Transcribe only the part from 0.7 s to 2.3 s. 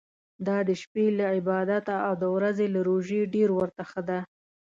شپې له عبادته او د